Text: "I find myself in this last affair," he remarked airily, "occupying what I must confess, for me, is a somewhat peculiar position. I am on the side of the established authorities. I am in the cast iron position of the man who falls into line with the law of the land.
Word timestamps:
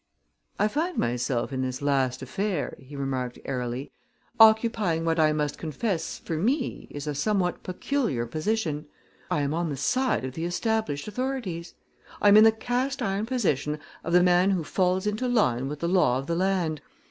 "I 0.57 0.67
find 0.67 0.97
myself 0.97 1.53
in 1.53 1.61
this 1.61 1.79
last 1.79 2.23
affair," 2.23 2.75
he 2.79 2.95
remarked 2.95 3.37
airily, 3.45 3.91
"occupying 4.39 5.05
what 5.05 5.19
I 5.19 5.31
must 5.31 5.59
confess, 5.59 6.17
for 6.17 6.37
me, 6.37 6.87
is 6.89 7.05
a 7.05 7.13
somewhat 7.13 7.61
peculiar 7.61 8.25
position. 8.25 8.87
I 9.29 9.41
am 9.41 9.53
on 9.53 9.69
the 9.69 9.77
side 9.77 10.25
of 10.25 10.33
the 10.33 10.45
established 10.45 11.07
authorities. 11.07 11.75
I 12.19 12.29
am 12.29 12.37
in 12.37 12.45
the 12.45 12.51
cast 12.51 13.03
iron 13.03 13.27
position 13.27 13.77
of 14.03 14.13
the 14.13 14.23
man 14.23 14.49
who 14.49 14.63
falls 14.63 15.05
into 15.05 15.27
line 15.27 15.67
with 15.67 15.81
the 15.81 15.87
law 15.87 16.17
of 16.17 16.25
the 16.25 16.35
land. 16.35 16.81